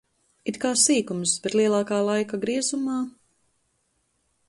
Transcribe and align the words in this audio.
It 0.51 0.55
kā 0.63 0.71
sīkums, 0.83 1.35
bet 1.45 1.57
lielākā 1.61 2.01
laika 2.09 2.43
griezumā... 2.47 2.99